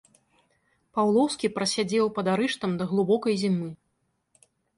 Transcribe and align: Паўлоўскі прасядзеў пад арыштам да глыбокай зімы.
Паўлоўскі 0.99 1.51
прасядзеў 1.57 2.05
пад 2.15 2.25
арыштам 2.33 2.71
да 2.81 2.89
глыбокай 2.95 3.39
зімы. 3.45 3.69